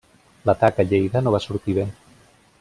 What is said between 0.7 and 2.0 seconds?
a Lleida no va sortir bé.